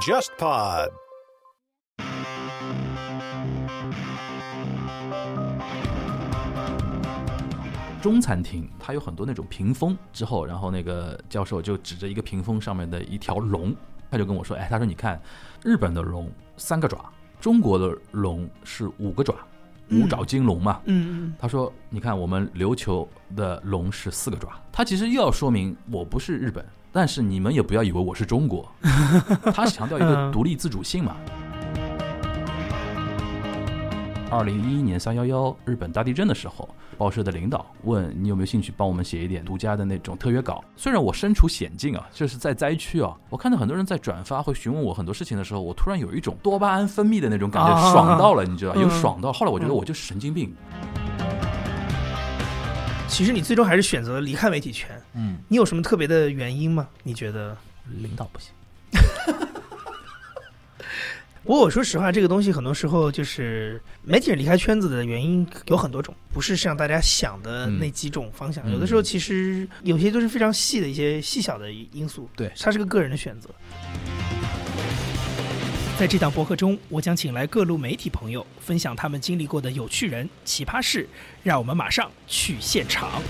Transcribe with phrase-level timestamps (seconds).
[0.00, 0.90] JustPod。
[8.02, 13.72] 中餐厅它有很多那种屏风，之后，然后那个教授就指着一个屏风上面的一条龙，
[14.10, 15.22] 他就跟我说：“哎，他说你看，
[15.62, 19.36] 日本的龙三个爪，中国的龙是五个爪，
[19.92, 20.80] 五爪金龙嘛。
[20.86, 28.70] 嗯嗯他说：“你看，我们琉球的龙是四个爪。”他其实又要说明我不是日本，但是你们也不要以为我是中国。
[29.54, 31.16] 他强调一个独立自主性嘛。
[34.32, 40.64] 二零一一年三幺幺日本大地震的时候，报社的领导问你有没有兴趣帮我们写一点独家的那种特约稿。
[40.74, 49.30] 虽然我身处险境啊，就是在灾区啊，我看到很多人在转发会询问我很多事情的时候，我突然有一种多巴胺分泌的那种感觉，啊爽到了，你知道，嗯有爽到。
[49.30, 50.50] 后来我觉得我就是神经病。
[53.06, 56.88] 其实你最终还是选择离开媒体圈，嗯，你有什么特别的原因吗？
[57.02, 57.54] 你觉得？
[57.98, 58.50] 领导不行。
[61.44, 68.64] 不过我说实话，这个东西很多时候就是媒体人离开圈子的原因有很多种，不是像大家想的那几种方向。
[68.68, 73.50] 嗯有的时候其实有些都是非常细的一些细小的因素，对它是个个人的选择。
[75.98, 81.08] 在这档博客中，我将请来各路媒体朋友分享他们经历过的有趣人、奇葩事，
[81.42, 83.20] 让我们马上去现场。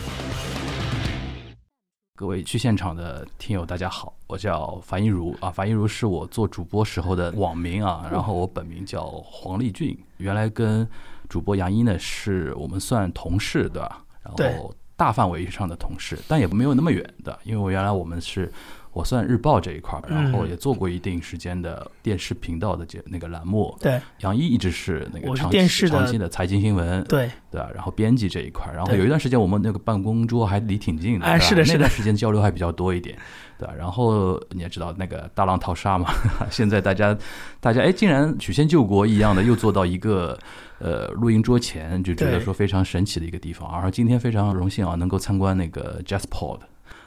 [2.22, 10.88] 各位去现场的听友，大家好，我叫樊一茹啊，樊一茹是我做主播时候的网名啊，然后我本名叫黄丽俊，原来跟
[11.28, 14.04] 主播杨一呢是我们算同事对吧？
[14.22, 18.52] 然后大范围上的同事，但也没有那么远的，因为我原来我们是。
[18.92, 23.74] 我算日报这一块儿，然后嗯也做过一定时间的电视频道的节那个栏目。
[23.80, 27.70] 对杨一一直是那个长电视的长期的财经新闻，对，对吧？
[27.74, 33.16] 然后编辑这一块儿，然后有一段时间我们那个办公桌还离挺近的，哎是的是的那段时间交流还比较多一点，
[33.58, 33.74] 对吧？
[33.76, 36.12] 然后你也知道那个大浪淘沙嘛，
[36.50, 37.16] 现在大家
[37.60, 40.38] 大家哎，竟然曲线救国一样的又做到一个
[40.80, 43.66] 呃录音桌前，就觉得说非常神奇的一个地方。
[43.70, 46.58] 而今天非常荣幸啊，能够参观那个 JazzPod。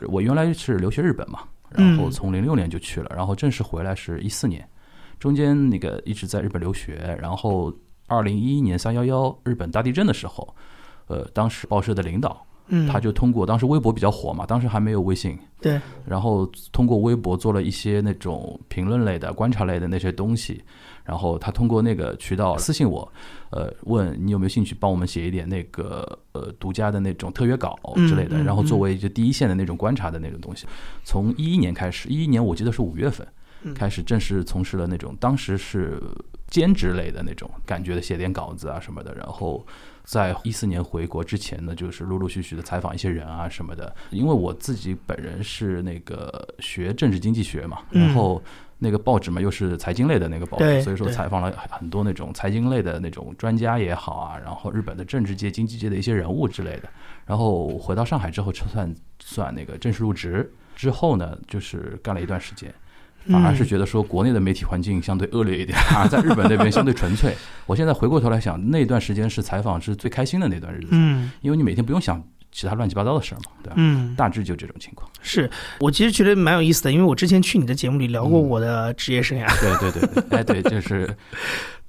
[0.07, 1.40] 我原来是留学日本嘛，
[1.78, 2.12] 然后嗯。
[2.12, 4.68] 从零六年就去了，然后正式回来是一四年，
[5.19, 7.74] 中间那个一直在日本留学，然后
[8.08, 10.56] 二零一一年三幺幺日本大地震的时候，
[11.08, 20.64] 呃，当时报社的领导嗯，他就通过当时微博比较火嘛，当时还没有微信，对，然后通过微博做了一些那种评论类的、观察类的那些东西，
[21.03, 23.08] 然后他通过那个渠道私信我，
[23.52, 30.66] 呃，问你有没有兴趣帮我们写一点那个呃独家的那种特约稿之类的，嗯嗯然后作为就第一线的那种观察的那种东西。
[31.03, 33.28] 从一一年开始，一一年我记得是五月份
[33.62, 36.02] 嗯开始正式从事了那种当时是
[36.47, 39.64] 兼职类的那种感觉的写点稿子啊什么的，然后。
[40.05, 43.93] 在一四年回国之前呢，就是陆陆续续的采访一些人啊什么的。
[44.11, 48.41] 因为我自己本人是那个学政治经济学嘛，嗯然后
[48.77, 56.89] 那个报纸嘛又是财经类的那个报纸，所以说采访了很多那种财经类的那种专家也好啊，然后日本的政治界、经济界的一些人物之类的。
[57.25, 62.72] 然后回到上海之后，算算那个正式入职之后呢，就是干了一段时间。
[63.30, 67.36] 反而是觉得说国内的媒体环境相对恶劣一点，反 而在日本那边相对纯粹。
[67.66, 73.74] 我现在回过头来想，那段时间是采访是最开心的那段日子，嗯因为你每天不用想其他乱七八糟的事儿嘛，对吧？
[73.78, 75.09] 嗯，大致就这种情况。
[75.22, 75.50] 是
[75.80, 79.46] 我其实觉得蛮有意思的，因为我之前去你的节目里聊过嗯我的职业生涯。
[79.59, 81.18] 对对对对，哎对，就是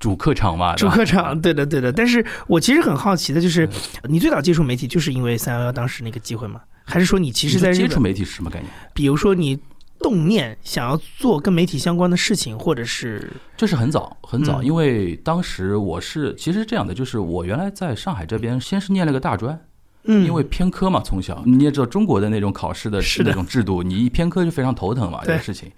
[0.00, 1.92] 主客场嘛，主客场，对的对的。
[1.92, 3.68] 但是我其实很好奇的就是，
[4.08, 6.60] 你最早接触媒体就是因为三幺幺当时那个机会吗？
[6.84, 8.70] 还是说你其实在接触媒体是什么概念？
[8.94, 9.58] 比如说你
[9.98, 14.64] 动念想要做跟媒体相关的事情，或者是这是很早很早，嗯。
[14.64, 19.58] 因为当时我是其实这样的，就是我原来在上海这边先是念了个大专，
[20.04, 25.70] 嗯，因为偏科嘛，从小你也知道中国的那种考试的那种制度，你一偏科就非常头疼嘛，这对个事情。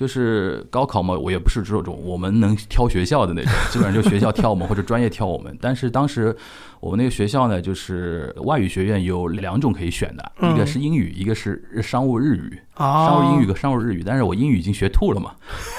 [0.00, 5.54] 就是高考嘛，我也不是这种我们能挑学校的那种，基本上就学校挑我们或者专业挑我们。
[5.60, 6.34] 但是当时
[6.80, 12.58] 我们那个学校呢，就是外语学院有两种可以选的，嗯一个是英语，一个是商务日语。
[12.76, 15.32] 啊，商务英语和商务日语，但是我英语已经学吐了嘛，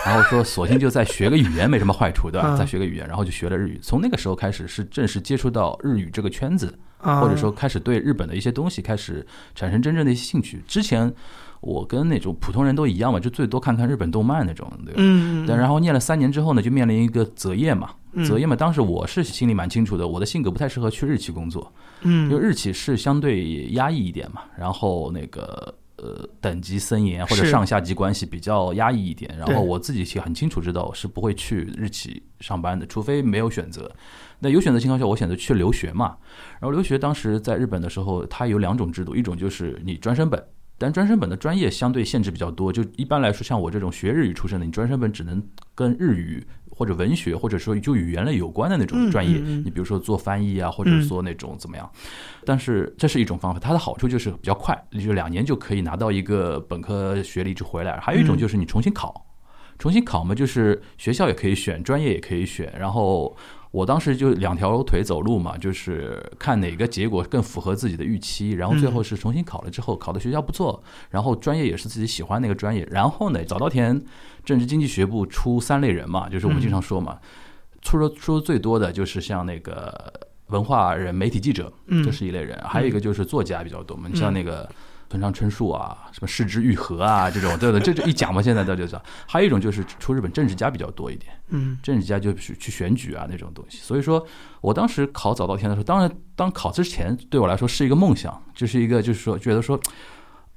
[0.06, 2.53] 然后说索性就再学个语言没什么坏处，对吧？
[2.53, 3.79] 嗯再学个语言，然后就学了日语。
[3.81, 9.25] 从那个时候开始是正式接触到日语这个圈子，啊，或者说开始对日本的一些东西开始
[9.56, 10.62] 产生真正的一些兴趣。
[10.67, 11.12] 之前
[11.61, 14.95] 我跟那种普通人都一样嘛，就最多看看日本动漫那种，对吧？
[14.97, 17.91] 嗯，然后念了三年之后呢，就面临一个择业嘛。
[18.13, 21.71] 嗯择业嘛，当时我是心里蛮清楚的，我的性格不太适合去日企工作，
[22.01, 33.89] 嗯，因为日企是相对压抑一点嘛，然后那个呃等级森严或者上下级关系比较压抑一点，然后我自己其实很清楚知道我是不会去日企上班的，除非没有选择。
[34.39, 36.17] 那有选择情况下，我选择去留学嘛。
[36.59, 40.43] 然后留学当时在日本的时候，它有两种制度，一种就是你专升本。
[40.81, 45.41] 但专升本的专业相对限制比较多，就一般来说，像我这种学日语出身的，你专升本只能
[45.75, 51.87] 跟日语或者文学或者说就语言类有关的那种专业，嗯嗯嗯你比如说做翻译啊，或者说那种怎么样。
[52.43, 57.99] 但是这是一种方法，它的好处就是比较快，也就两年就可以拿到一个本科学历就回来。
[57.99, 59.27] 还有一种就是你重新考，
[59.77, 63.37] 重新考嘛，就是学校也可以选，专业也可以选，然后。
[63.71, 74.00] 我当时就两条腿走路嘛，就是看哪个结果更符合自己的预期，然后最后是重新考了之后，考的学校不错，然后专业也是自己喜欢那个专业，然后呢，早稻田
[74.44, 77.18] 政治经济学部出三类人嘛，就是我们经常说嘛，
[77.81, 80.12] 出的出的最多的就是像那个
[80.47, 81.71] 文化人、媒体记者，
[82.03, 84.69] 这是一类人，还有一个就是作家比较多嘛，你像那个。
[85.11, 89.03] 村上春树啊，什么市之愈合啊，这种对对，这就一讲嘛，现在大家就知道。
[89.27, 93.79] 还有一种就是出日本政治家比较多一点，嗯，政治家就是去选举啊那种东西。
[93.79, 94.25] 所以说
[94.61, 99.77] 我当时考早稻田的时候，当然当考之前对我来说是一个梦想，就是一个就是说觉得说，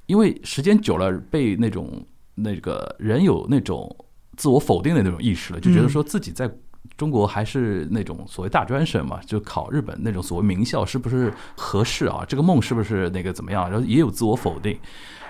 [0.07, 3.93] 因为时间久了被那种那个人有那种
[4.37, 6.49] 自我否定的那种意识了，就觉得说自己在。
[6.97, 12.25] 中国还是那种所谓大专生嘛，就考日本那种所谓名校是不是合适啊？
[12.29, 13.69] 这个梦是不是那个怎么样？
[13.71, 14.79] 然后也有自我否定，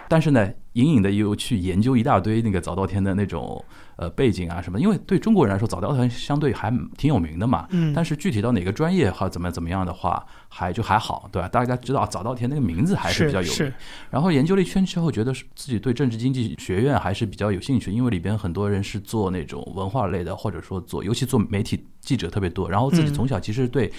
[0.08, 3.64] 但是呢，隐隐的又去研究一大堆那个早稻田的那种
[3.96, 7.66] 呃背景啊什么，因为对中国人来说，早稻田相对还挺有名的嘛。
[7.70, 7.92] 嗯。
[7.94, 11.48] 但是具体到哪个专业哈怎么怎么样的话，还就还好，对吧？
[11.48, 13.54] 大家知道早稻田那个名字还是比较有名。
[13.54, 13.72] 是。
[14.10, 22.68] 然后研究了一圈之后，觉得自己对政治经济学院还是比较有兴趣，因为里边很多人是做那种文化类的，或者说做，尤其做媒体记者特别多。
[22.68, 23.92] 然后自己从小其实对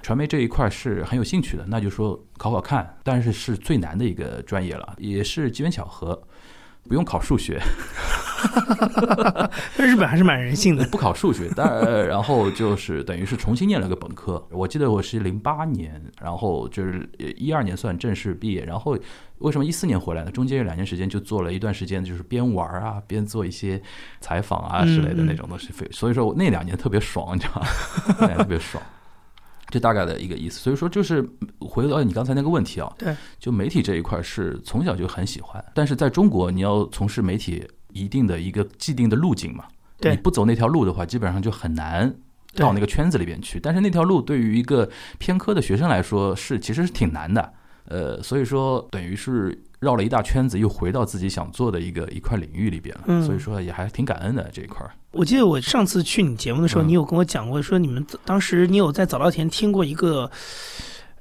[0.00, 2.96] 传媒这一块是很有兴趣的，那就说考考看。
[3.02, 6.20] 但是是最难的一个专业了，也是机缘巧合。
[6.88, 7.60] 不用考数学，
[9.78, 10.84] 日本还是蛮人性的。
[10.86, 14.44] 不考数学，但然后就是等于是重新念了个本科。
[14.50, 18.64] 我记得我是零八年，然后就是一二年算正式毕业。
[18.64, 18.98] 然后
[19.38, 20.30] 为什么一四年回来呢？
[20.30, 23.80] 中间有两年时间就做了一段时间，就是边玩啊边做一些
[24.20, 25.70] 采访啊之类的那种东西。
[25.92, 27.66] 所以说我那两年特别爽，你知道吗？
[28.36, 28.82] 特别爽。
[29.72, 31.26] 这大概的一个意思，所以说就是
[31.58, 39.64] 回到你刚才那个问题啊，对，就媒体这一块是从小就很喜欢，但是在中国你要从事媒体一定的一个既定的路径嘛，
[39.98, 42.14] 对，你不走那条路的话，基本上就很难
[42.54, 43.58] 到那个圈子里边去。
[43.58, 44.86] 但是那条路对于一个
[45.18, 47.54] 偏科的学生来说是其实是挺难的，
[47.88, 54.86] 呃，所以说等于是绕了一大圈子，又回到自己想做的一个一块领域里边了，嗯，所以说也还挺感恩的这一块。
[55.10, 60.30] 我记得我上次去你节目的时候，你有跟我讲过，说你们当时你有在早稻田听过一个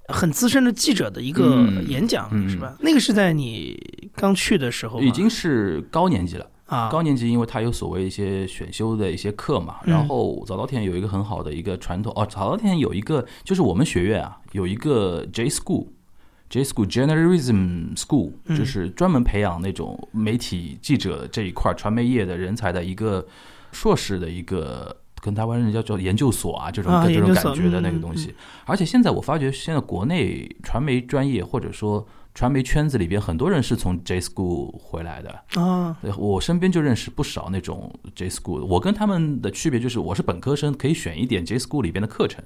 [0.08, 2.76] 很资深的记者的一个演讲，是吧？
[2.80, 6.90] 那个是在你刚去的时候，已经是高年级了啊。
[6.90, 9.78] 高年级，因为他有所谓一些选修的一些课嘛。
[9.84, 15.88] 然后早稻田有一个很好的一个传统哦，早稻田有一个就是我们学院啊，有一个 J School。
[16.52, 23.26] J School Journalism School 就是专门培养那种媒体记者这一块传媒业的人才的一个
[23.72, 28.36] 硕士的一个，跟台湾人叫叫研究所啊这种这种感觉的那个东西。
[28.66, 32.06] 而且现在我发觉，现在国内传媒专业或者说
[32.36, 35.98] 传媒圈子里边，很多人是从 J School 回来的啊。
[36.18, 38.66] 我身边就认识不少那种 J School。
[38.66, 42.44] 我跟他们的区别就是，我是本科生，可以选一点 J School 里边的课程。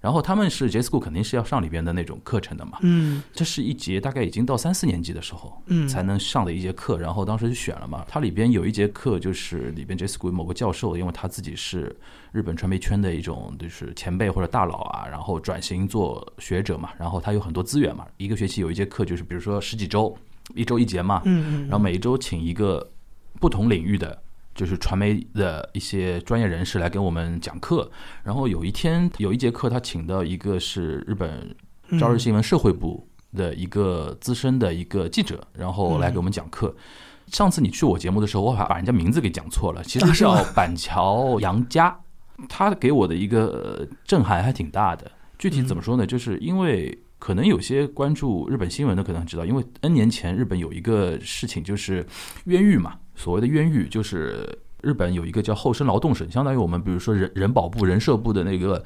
[0.00, 6.98] 然后他们是 J School 肯定是要上里边的那种课程的嘛，嗯，这是一节大概已经到三四年级的时候，嗯，才能上的一节课。
[6.98, 11.94] 然后当时就选了嘛，它里边有一节课就是里边 J School 某个教授，因为他自己是
[12.32, 20.16] 日本传媒圈的一种就是前辈或者大佬啊，然后转型做学者嘛，然后他有很多资源嘛，一个学期有一节课就是比如说十几周，
[20.54, 21.20] 一周一节嘛，
[21.68, 22.90] 然后每一周请一个
[23.38, 24.22] 不同领域的。
[24.54, 27.90] 就是传媒的一些专业人士来给我们讲课，
[28.22, 31.54] 然后有一天有一节课，他请到一个是日本
[31.98, 36.74] 朝日新闻社会部的一个资深的一个记者，然后来给我们讲课。
[37.28, 41.96] 上次你去我节目的时候，我把把人家名字给讲错了，其实 叫板桥杨佳。
[42.48, 45.10] 他给我的一个震撼还挺大的。
[45.38, 46.06] 具体怎么说呢？
[46.06, 52.04] 就是因为可能有些关注日本新闻的可能知道，因为 N 年前日本有一个事情就是
[52.46, 52.98] 冤狱嘛。
[53.20, 58.82] 所谓的冤狱，就是日本有一个叫厚生劳动省，相当于我们比如说人人保部、人社部的那个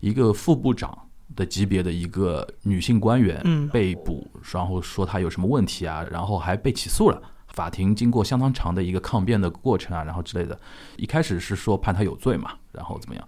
[0.00, 0.96] 一个副部长
[1.34, 7.22] 的级别的一个女性官员被捕，然后说她有什么问题啊，然后还被起诉了。
[7.48, 10.58] 法庭经过相当长的一个抗辩的过程啊，然后之类的，
[10.98, 13.26] 一开始是说判她有罪嘛，然后怎么样？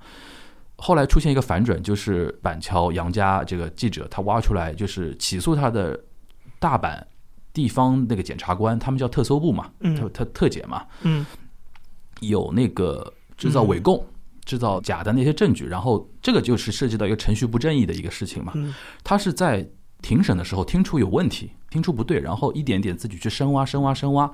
[0.76, 5.98] 后来出现一个反转，就是板桥杨家这个记者他挖出来，就是起诉他的
[6.58, 7.02] 大阪。
[7.52, 11.24] 地方那个检察官，他们叫特搜部嘛，特特特检嘛，嗯，
[12.20, 14.04] 有那个制造伪供、
[14.44, 18.52] 制造假的那些证据，然后这个就是涉及到一个程序不正义的一个事情嘛。
[19.04, 19.68] 他是在
[20.00, 24.30] 庭审的时候听出有问题，听出不对，然后一点点自己去深挖、深挖、深挖。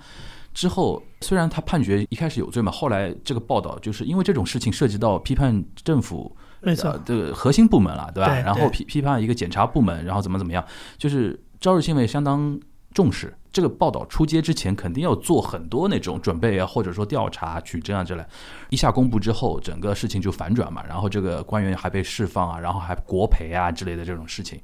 [0.55, 8.35] 之后，虽然他判决一开始有罪嘛，后来这个报道就是因为这种事情涉及到批判政府，没错，的核心部门了，对吧？
[8.35, 10.65] 对然后批批判一个检察部门，然后怎么怎么样，
[10.97, 12.59] 就是朝日新闻相当
[12.99, 18.25] 重视这个报道出街之前，肯定要做很多那种准备啊，或者说调查、取证啊之类。
[18.71, 24.61] 一下公布之后，整个事情就反转嘛，然后这个官员还被释放啊，然后还国赔啊之类的这种事情。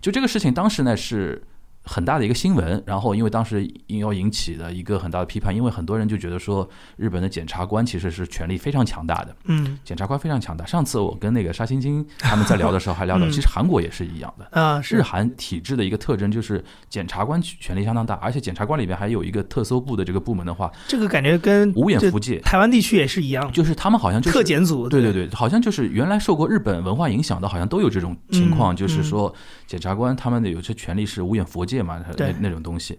[0.00, 1.40] 就这个事情当时呢是。
[1.86, 9.78] 很大的一个新闻，然后因为当时要引起的一个很大的批判，因为很多人就觉得说日本的检察官其实是权力非常强大的，嗯。
[9.84, 10.66] 检察官非常强大。
[10.66, 14.60] 上次我跟那个沙青青他们在聊的时候还聊到，嗯其实 韩国也是一样的。
[14.60, 25.12] 啊，日韩体制的一个特征就是检察官权力相当大，而且检察官里边还有一个特搜部的这个部门的话，这个感觉跟无眼这福界，台湾地区也是一样，就是他们好像就是特检组，对对？
[25.12, 29.32] 对，好像就是原来受过日本文化影响的，好像都有这种情况，嗯就是说
[29.66, 32.98] 检察官他们的有些权利是无眼佛界嘛，对那那种东西。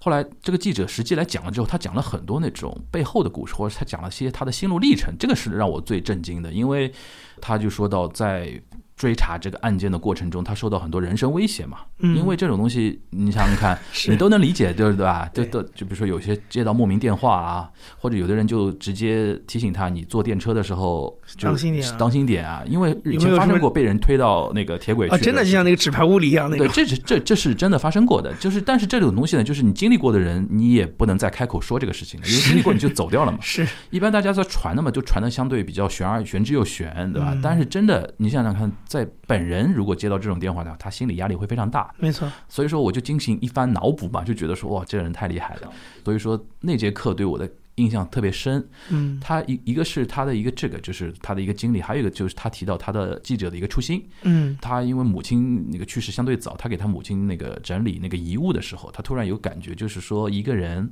[0.00, 6.92] 后来这个记者实际来讲了之后，他讲了很多那种背后的故事，或者他讲了些他的心路历程，这个是让我最震惊的，因为
[7.40, 8.60] 他就说到在。
[8.98, 13.78] 追查这个案件的过程中，他受到很多人身威胁嘛，嗯因为这种东西，你想想看，
[14.10, 15.30] 你都能理解，对不对吧？
[15.32, 33.38] 对就都就比如说有些接到莫名电话啊，或者有的人就直接提醒他，你坐电车的时候就当心点啊当心点啊，因为以前发生过被人推到那个铁轨去啊，真的就像那个纸牌屋里一样那对，个，这是这这是真的发生过的，就是但是这种东西呢，就是你经历过的人，你也不能再开口说这个事情了，因为经历过你就走掉了嘛。
[33.40, 37.30] 是 一般大家在传的嘛，就传的相对比较悬而悬之又悬，对吧？
[37.32, 41.92] 嗯但是真的，你想想看，在本人如果接到这种电话的话，他心理压力会非常大。
[41.98, 45.70] 没错，所以说，我就进行一番脑补嘛，就觉得说，哇，这个人太厉害了。
[46.04, 48.66] 所以说，那节课对我的印象特别深。
[48.90, 54.06] 嗯他一一个是他的一个这个，就是他的一个经历，还有一个就是他提到他的记者的一个初心。
[54.22, 60.90] 嗯他因为母亲那个去世相对早，他给他母亲那个整理那个遗物的时候，他突然有感觉，就是说一个人，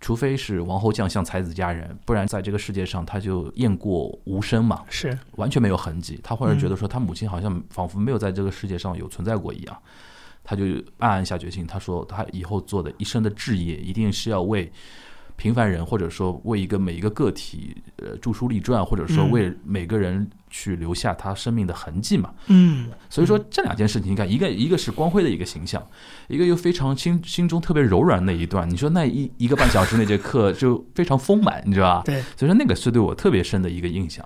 [0.00, 6.20] 除非是王侯将相才子佳人，不然在这个世界上他就雁过无声嘛，是完全没有痕迹。
[6.22, 9.76] 他忽然觉嗯得说，他母亲好像仿佛没有在这个世界上有存在过一样。
[10.42, 10.64] 他就
[10.98, 14.72] 暗暗下决心，他说他以后做的一生的志业，一定是要为
[15.40, 22.30] 平凡人，或者说为一个每一个个体，呃，著书立传，或者说嗯为每个人去留下他生命的痕迹嘛。
[22.48, 25.82] 嗯所以说这两件事情，你看，一个一个是光辉的一个形象，
[26.28, 28.68] 一个又非常心心中特别柔软那一段。
[28.68, 32.02] 你说那一一个半小时那节课就非常丰满，你知道吧？
[32.04, 34.22] 对，所以说那个是对我特别深的一个印象。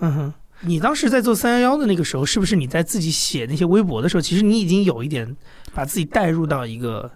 [0.00, 0.34] 嗯哼。
[0.62, 5.36] 你当时在做三幺幺的那个时候，是不是你在自己写那些微博的时候，其实你已经有一点
[5.72, 7.08] 把自己带入到一个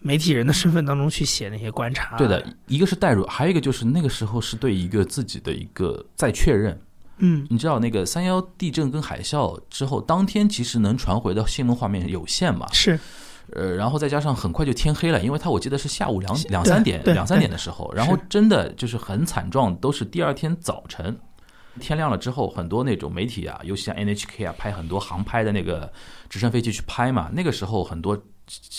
[0.00, 2.16] 媒体人的身份当中去写那些观察？
[2.16, 6.78] 对的，，一个是代入，还有一个就是那个时候是对一个自己的一个再确认。
[7.22, 12.66] 嗯你知道那个三幺地震跟海啸之后，当天其实能传回的新闻画面有限嘛？
[12.72, 12.98] 是，
[13.52, 21.14] 呃，然后再加上很快就天黑了，因为他我记得是下午两两三点两三点的时候，然后真的就是很惨状，都是第二天早晨
[21.78, 25.92] 天亮了之后，很多那种媒体啊，尤其像 NHK 啊，拍很多航拍的那个
[26.30, 28.18] 直升飞机去拍嘛，那个时候很多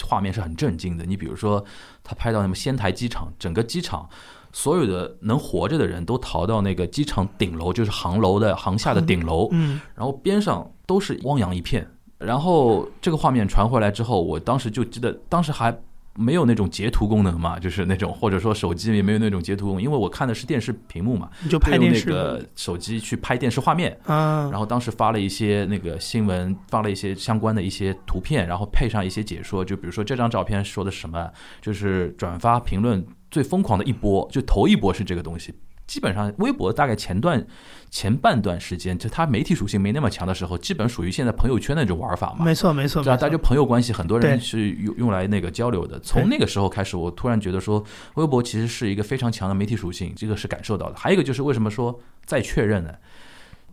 [0.04, 1.06] 画面是很震惊的。
[1.06, 1.63] 你比如说，
[2.04, 4.10] 他拍到什么仙台机场，整个机场。
[4.54, 11.90] 所有的能活着的人都逃到那个机场顶楼，就是航楼的航下的顶楼，嗯然后边上都是汪洋一片。
[12.18, 15.72] 然后这个画面传回来之后，我当时就记得，当时还
[16.15, 23.98] 没有那种截图功能嘛，就是那种或者说手机也没有那种截图功能，因为我看的是电视屏幕嘛，你就拍电视那个手机去拍电视画面。
[24.06, 31.30] 啊，然后当时发了一些那个新闻，发了一些相关的一些图片，然后配上一些解说，就比如说这张照片说的什么，
[31.62, 35.53] 就是转发评论最疯狂的一波，就头一波是这个东西。
[35.91, 37.45] 基本上微博大概前段
[37.89, 42.45] 前半段时间，就它媒体属性没那么强的时候，基本属于现在朋友圈那种玩法嘛。
[42.45, 46.00] 没错没错，对啊，大家朋友关系，很多人是用用来那个交流的。
[46.00, 47.83] 从那个时候开始，我突然觉得说，
[48.13, 50.95] 微博其实是一个非常强的媒体属性，这个是感受到的。
[50.95, 52.93] 还有一个就是为什么说再确认呢？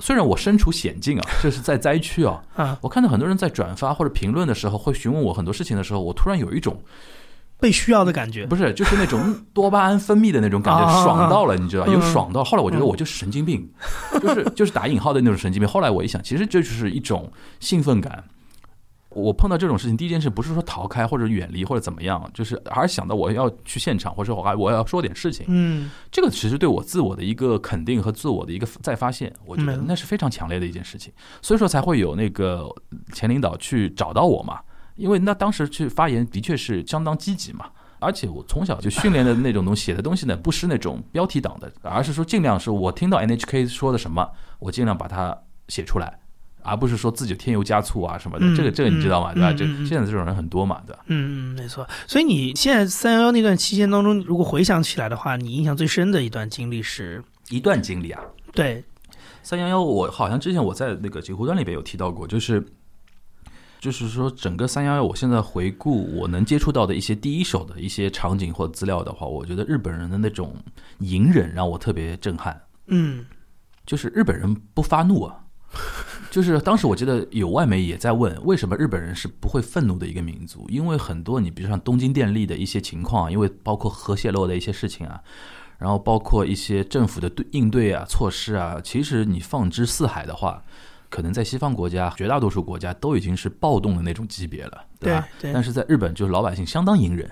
[0.01, 6.83] 虽然我身处险境啊，就是在灾区啊，啊，我看到很多人在转发或者评论的时候，会询问我很多事情的时候，我突然有一种
[7.61, 12.45] 被需要的感觉，不是，就是那种 多巴胺分泌的那种感觉，啊爽到了，你知道，嗯有爽到。
[12.45, 13.69] 后来我觉得嗯我就是神经病，
[14.21, 15.69] 就是 就是打引号的那种神经病。
[15.69, 18.25] 后来我一想，其实这就是一种兴奋感。
[19.11, 25.47] 我碰到这种事情，第一件事不是说逃开或者远离或者怎么样，就是还是想到我要去现场，或者我还我要说点事情。
[25.49, 32.69] 嗯这个其实对我自我的一个肯定和自我的一个再发现，我觉得嗯那是非常强烈的一件事情，所以说才会有那个
[33.13, 34.61] 前领导去找到我嘛，
[34.99, 37.65] 因为那当时去发言的确是相当积极嘛。
[38.01, 45.37] 而且我从小就训练的那种东西，写的东西呢，不是那种标题党的，而是说尽量是我听到 NHK 说的什么，我尽量把它
[45.69, 46.19] 写出来。
[46.61, 48.45] 而不是说自己添油加醋啊什么的。
[48.55, 49.33] 这个这个你知道吗？
[49.33, 49.53] 对吧？
[49.53, 51.03] 这现在这种人很多嘛，对吧？
[51.07, 51.89] 嗯嗯，没错。
[52.07, 57.25] 所以你现在三幺幺那段期间当中，如果回想起来的话，你印象最深的一段经历是？
[57.49, 58.23] 一段经历啊？
[58.53, 58.85] 对，
[59.43, 62.65] 三幺幺，我好像之前我在那个截胡端里边有提到过，就是。
[63.81, 70.57] 就是说，整个三幺幺，我现在回顾我能接触到的一些第一手的一些场景或资料的话，我觉得日本人的那种
[70.99, 72.61] 隐忍让我特别震撼。
[72.89, 73.25] 嗯，
[73.87, 75.45] 就是日本人不发怒啊。
[76.31, 80.67] 就是当时我记得有外媒也在问，为什么日本人是不会愤怒的一个民族？
[80.69, 85.21] 因为很多你比如像东京电力的一些情况，因为包括核泄漏的一些事情啊，
[85.79, 90.65] 然后包括一些政府的对应对啊措施啊，其实你放之四海的话。
[91.09, 95.29] 可能在西方国家，绝大多数国家都已经是暴动的那种级别了，对吧？
[95.53, 97.31] 但是在日本，就是老百姓相当隐忍，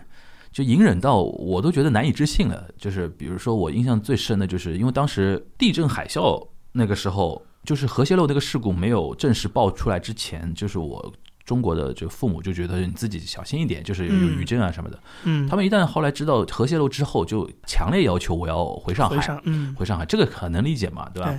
[0.51, 2.69] 就隐忍到我都觉得难以置信了。
[2.79, 11.13] 就是比如说，我印象最深的就是，因为当时地震海啸那个时候，就是核泄漏那个事故没有正式爆出来之前，就是我
[11.45, 14.99] 中国的这个父母就觉得你自己小心一点，就是有余震啊什么的。
[15.25, 21.39] 嗯，他们一旦后来知道核泄漏之后，就强烈要求我要回上海，嗯，回上海，这个很能理解嘛，对吧？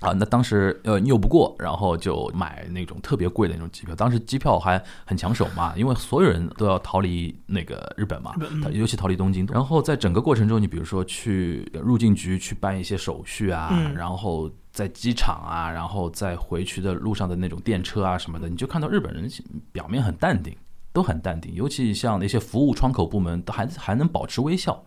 [0.00, 3.94] 啊，那当时呃拗不过，然后就买那种特别贵的那种机票。
[3.94, 8.34] 当时机票还很抢手嘛，因为所有人都要逃离那个日本嘛，
[8.72, 9.46] 尤其逃离东京。
[9.52, 19.30] 然后在整个过程中，你比如说去入境局去办一些手续啊，然后在机场啊，然后在回去的路上的那种电车啊什么的，你就看到日本人
[19.70, 20.56] 表面很淡定，
[20.94, 24.82] 都很淡定，尤其像那些服务窗口部门，都还还能保持微笑。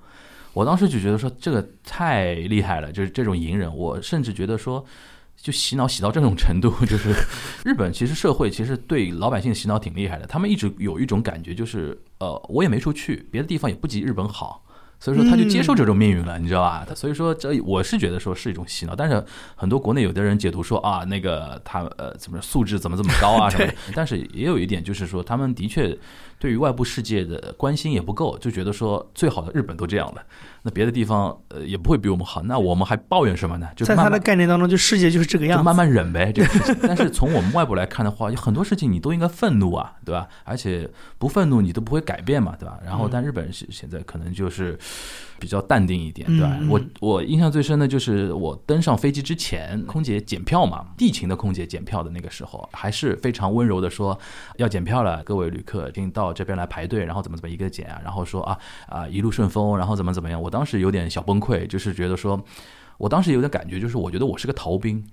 [0.53, 4.85] 我当时就觉得说这个太厉害了，就是这种隐忍，我甚至觉得说，
[5.35, 7.13] 就洗脑洗到这种程度， 就是
[7.65, 14.61] 日本其实社会其实对老百姓洗脑挺厉害的，他们一直有一种感觉，就是呃，我也没出去，别的地方也不及日本好。
[14.99, 16.85] 所以说他就接受这种命运了，你知道吧？
[16.87, 19.21] 他所以说这我是觉得说是一种洗脑，但是
[19.53, 23.73] 很多国内有的人解读说啊，那个他呃怎么素质怎么这么高啊什么的。
[23.93, 25.93] 但是也有一点就是说，他们的确
[26.43, 30.21] 对于外部世界的关心也不够，就觉得说最好的日本都这样了，
[30.63, 33.69] 那别的地方呃也不会比我们好，那我们还抱怨什么呢？
[33.77, 36.33] 就在他的概念当中，就世界就是这个样，就慢慢忍呗。
[36.33, 40.27] 这个事情，但是从我们外部来看的话，有很多事情你都应该愤怒啊，对吧？
[40.43, 42.77] 而且不愤怒你都不会改变嘛，对吧？
[42.85, 44.77] 然后但日本现现在可能就是。
[45.39, 46.57] 比较淡定一点，对吧？
[46.69, 54.17] 我我印象最深的就是我登上飞机之前，空姐检票嘛，地勤的空姐检票的那个时候，还是非常温柔的说
[54.55, 60.41] 要检票了，各位旅客，请到这边来排队，然后怎么怎么一个检啊，然后说啊啊一路顺风，然后怎么怎么样。
[60.41, 62.43] 我当时有点小崩溃，就是觉得说，
[62.97, 65.03] 我当时有点感觉，就是我觉得我是个逃兵，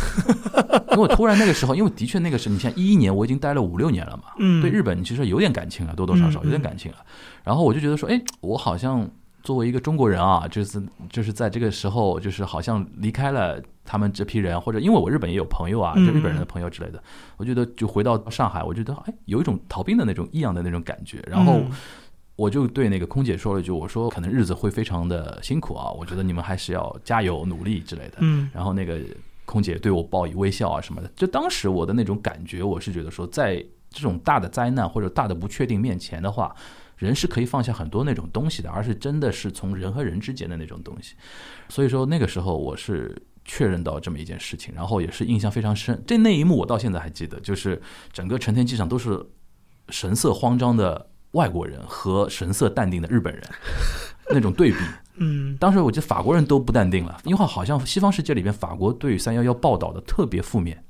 [0.92, 6.98] 因为突然那个时候，因为的确那个时候你像一一年，我已经待了五六年了嘛，嗯，对日本其实有点感情了，多多少少有点感情了。
[7.44, 9.08] 然后我就觉得说，哎，我好像。
[9.46, 17.00] 作为一个中国人啊，就是就是在这个时候，就是好像离开了他们这批人，或者因为我日本也有朋友啊，就日本人的朋友之类的，
[17.36, 21.22] 我觉得就回到上海，我觉得哎，有一种逃兵的那种异样的那种感觉。
[21.28, 21.60] 然后
[22.34, 28.16] 我就对那个空姐说了一句，我说可能日子会非常的辛苦啊，我觉得你们还是要加油努力之类的。
[28.18, 28.98] 嗯，然后那个
[29.44, 31.08] 空姐对我报以微笑啊什么的。
[31.14, 36.52] 就当时我的那种感觉，我是觉得说，在这种大的灾难或者大的不确定面前的话。
[36.96, 41.14] 人是可以放下很多那种东西的，而是真的是从人和人之间的那种东西。
[41.68, 46.02] 所以说那个时候我是确认到这么一件事情，然后也是印象非常深。
[46.06, 47.80] 这那一幕我到现在还记得，就是
[48.12, 49.24] 整个成田机场都是
[49.90, 53.42] 神色慌张的外国人和神色淡定的日本人
[54.30, 54.78] 那种对比。
[55.18, 60.84] 嗯，当时我觉得法国人都不淡定了，因为好像西方世界里边法国对三幺幺报道的特别负面。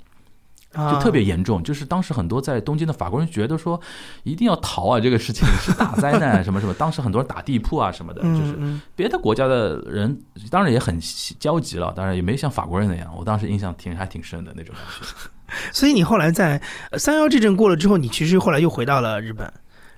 [0.76, 3.80] 就特别严重，就是当时很多在东京的法国人觉得说，
[4.24, 6.74] 一定要逃啊，这个事情是大灾难什么什么。
[6.74, 8.56] 当时很多人打地铺啊什么的，就是
[8.94, 11.00] 别的国家的人当然也很
[11.38, 13.10] 焦急了，当然也没像法国人那样。
[13.16, 15.06] 我当时印象挺还挺深的那种感觉。
[15.72, 16.60] 所以你后来在
[16.98, 19.52] 三幺这阵过了之后，你其实后来又回到了日本。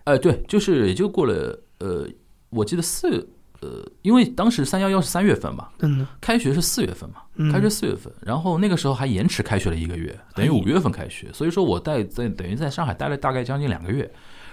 [0.05, 2.07] 呃，对，就是也就过了呃，
[2.51, 3.29] 我记得四。
[3.61, 14.09] 呃，因为当时三幺幺是三月份嘛，嗯，开学是四月份嘛，开学四月份，然后那个时候还延迟开学了一个月，等于五月份开学，所以说我待在等于在上海待了大概将近两个月，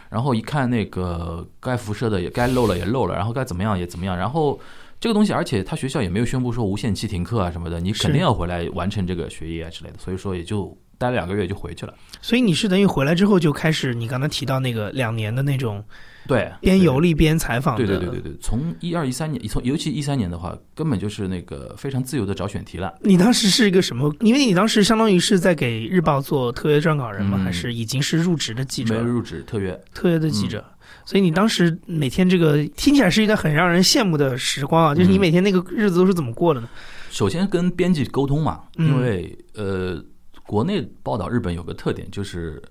[0.09, 4.59] 然后一看那个该辐射的也该漏了也漏了，然后该怎么样也怎么样，然后
[4.99, 11.93] 这个东西，而且他学校也没有宣布说无限期停课啊什么的，你肯定要回来完成这个学业啊之类的，所以说也就待了两个月就回去了。
[12.23, 15.83] 所以你是等于回来之后就开始你刚才提到那个两年的那种。
[16.27, 17.75] 对，边游历边采访。
[17.75, 22.93] 对对对对对，从一二一三年，从尤其一三年的话，根本就是那个非常自由的找选题了。
[23.01, 24.13] 你当时是一个什么？
[24.21, 27.37] 因为你当时相当于是在给日报做特约撰稿人吗？
[27.37, 28.93] 还是已经是入职的记者？
[28.95, 29.79] 没有入职，特约。
[29.93, 30.63] 特约的记者。
[31.05, 34.95] 所以你当时每天这个听起来是一段很让人羡慕的时光啊！
[34.95, 36.69] 就是你每天那个日子都是怎么过的呢？
[37.09, 40.03] 首先跟编辑沟通嘛，因为呃。
[40.47, 42.61] 国内报道日本有个特点，就是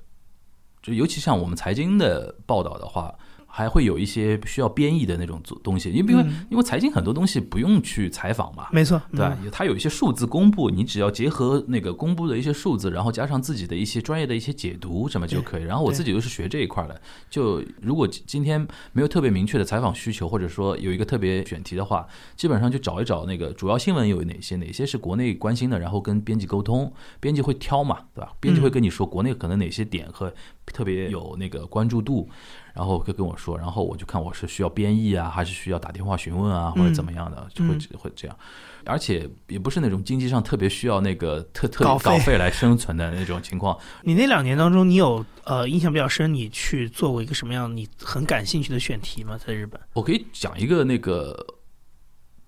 [0.80, 3.12] 就尤其像我们财经的报道的话。
[3.56, 6.12] 还会有一些需要编译的那种东西，因为
[6.50, 9.38] 因为财经很多东西不用去采访嘛，没错，对吧？
[9.52, 15.62] 它有一些数字公布，你只要结合那个公布的一些数字，然后加上自己的一些专业的一些解读，什么就可以。
[15.62, 28.32] 然后我自己又是学这一块的，就如果今天没有特别明确的采访需求，或者说有一个特别选题的话，基本上就找一找那个主要新闻有哪些，哪些是国内关心的，然后跟编辑沟通，编辑会挑嘛，对吧？
[28.40, 30.34] 编辑会跟你说国内可能哪些点和
[30.72, 32.28] 特别有那个关注度。
[32.74, 38.36] 然后会跟我说，然后我就看我是需要编译啊，还是需要打电话询问啊，或者怎么样的，就会会这样。
[38.84, 43.78] 而且也不是那种经济上特别需要那个特特稿费来生存的那种情况。
[44.02, 49.38] 你那两年当中，你有呃印象比较深，你去做过一个什么样你很感兴趣的选题吗？
[49.38, 51.46] 在日本，我可以讲一个那个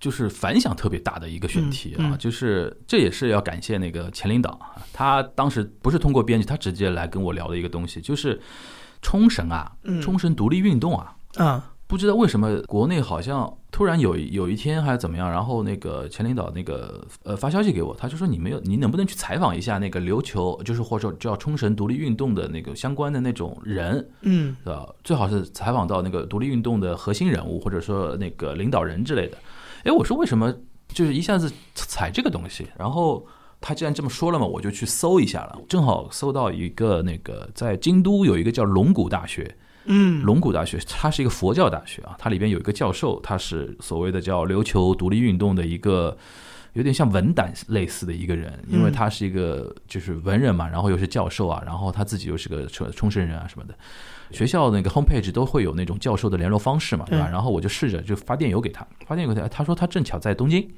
[0.06, 4.58] 就是反响特别大的一个选题啊，就是这也是要感谢那个前领导，
[4.92, 8.40] 他当时不是通过编辑，他直接来跟我聊的一个东西，就是。
[9.02, 9.70] 冲绳啊，
[10.02, 24.88] 冲绳独立运动啊，啊，不知道为什么国内好像突然有有一天还是怎么样，然后那个前领导那个呃发消息给我，他就说你没有，你能不能去采访一下那个琉球，就是或者叫冲绳独立运动的那个相关的那种人，嗯，对吧？
[25.04, 29.38] 最好是采访到那个独立运动的核心人物，或者说那个领导人之类的。
[29.86, 30.54] 哎，我说为什么
[30.88, 33.26] 就是一下子踩这个东西，然后。
[33.58, 35.58] 他既然这么说了嘛，我就去搜一下了。
[35.66, 46.16] 正好搜到一个那个在京都有一个叫龙谷大学，嗯，龙谷大学它是一个佛教大学啊，它里边有一个教授，他是所谓的叫琉球独立运动的一个
[46.76, 53.74] 有点像文胆类似的一个人，因为他是一个就是文人嘛，然后又是教授啊，然后他自己又是个冲冲绳人啊什么的。
[54.30, 57.28] 学校那个 homepage 都会有那种教授的联络方式嘛，对吧？
[57.30, 60.68] 然后我就试着就发电邮给他，发电邮给他，他说他正巧在东京。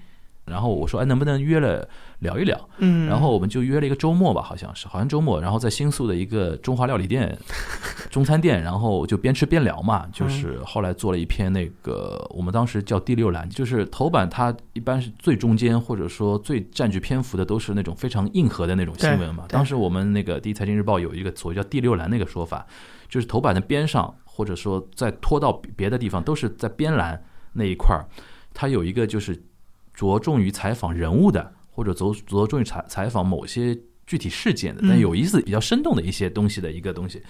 [0.49, 1.89] 然后我说，哎，能不能约了
[2.21, 2.69] 聊一聊？
[2.79, 7.37] 嗯，然后我们就约了一个周末吧，好像是，好像周末，然后在新宿的一个中华料理店、
[8.11, 10.07] 中餐店，然后就边吃边聊嘛。
[10.13, 19.45] 就是后来做了一篇那个，我们当时叫第六栏，就是头版，它一般是最中间或者说最占据篇幅的都是那种非常硬核的那种新闻嘛。
[19.49, 22.67] 当时我们那个第一财经日报有一个所谓叫第六栏那个说法，
[23.09, 28.07] 就是头版的边上或者说再拖到别的地方，都是在边栏那一块儿，
[28.55, 29.43] 它有一个就是。
[29.99, 37.21] 着重于采访人物的，或者着着重于采采访某些具体事件的，但有意思、比较生动的一些东西的一个东西，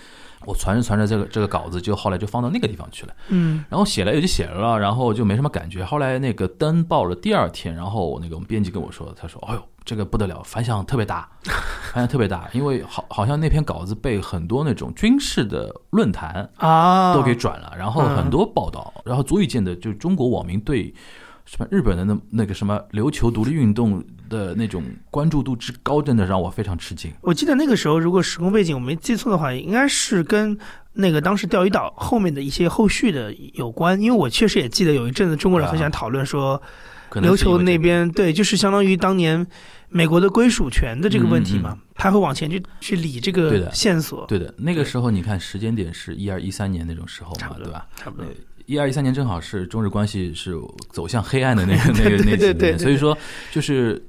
[0.44, 3.14] 我传着传着这个这个稿子，就后来就放到那个地方去了。
[3.28, 5.82] 嗯，然后写了也就写了，然后就没什么感觉。
[5.82, 11.26] 后来那个登报了第二天，然后那个我们编辑跟我说，他说：“哎呦，这个不得了，反响特别大，
[11.90, 17.14] 反响特别大，因为好好像那篇稿子被很多那种军事的论坛啊。
[17.14, 20.94] 都给转了，然后很多报道，然后足以见得就中国网民对。”
[21.48, 27.10] 什么日本的那那个什么琉球独立运动的那种关注度之高，真的让我非常吃惊。
[27.22, 30.56] 我记得那个时候，如果时空背景我没记错的话，应该是跟
[30.92, 33.98] 那个当时钓鱼岛后面的一些后续的有关。
[33.98, 36.60] 因为我确实也记得有一阵子中国人很想讨论说，
[37.12, 39.46] 琉球那边对，就是相当于当年
[39.88, 44.26] 美国的归属权的这个问题嘛，他会往前去去理这个线索。
[44.26, 47.86] 对的，那个时候你看时间点是一二一三年那种时候嘛，对吧？
[47.96, 48.26] 差不多。
[48.68, 50.54] 一二一三年正好是中日关系是
[50.90, 53.16] 走向黑暗的那个 那个那几年，所以说
[53.50, 54.06] 就是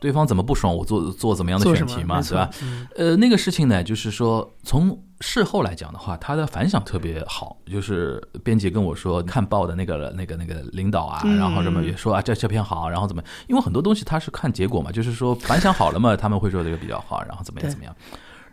[0.00, 2.48] 对方怎么不爽，我做做怎么样的选题嘛，对吧？
[2.96, 13.22] 呃，那个事情呢，就是说从事后来讲的话，他的反响特别好，就是编辑跟我说看报的那个那个那个领导啊，然后什么也说啊这这篇好，然后怎么？
[13.46, 17.94] 因为很多东西他是看结果嘛，就是说反响好了嘛，他们会说这个比较好，然后怎么样怎么样。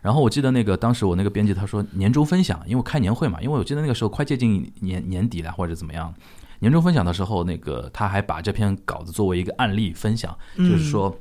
[0.06, 6.14] 然后我记得那个当时我那个编辑他说年终分享，因为开年会嘛，因为我记得那个时候快接近年年底了或者怎么样，
[6.60, 11.12] 年终分享的时候，那个他还把这篇稿子作为一个案例分享，就是说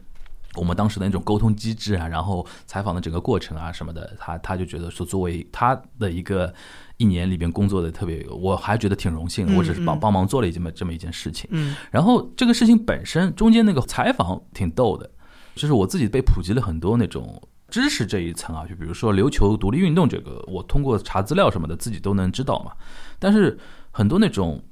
[0.53, 6.53] 我们当时的那种沟通机制啊，然后采访的整个过程啊什么的，他他就觉得说作为他的一个
[6.97, 11.49] 一年里边工作的特别，我还觉得挺荣幸的，我只是帮帮忙做了一这么这么一件事情。
[11.51, 15.09] 嗯，然后这个事情本身中间那个采访挺逗的，
[15.55, 17.41] 就是我自己被普及了很多那种。
[17.75, 22.71] 知识这一层啊，就比如说琉球独立运动这个，我通过查资料什么的，自己都能知道嘛。
[23.19, 23.59] 但是
[23.91, 24.63] 很多那种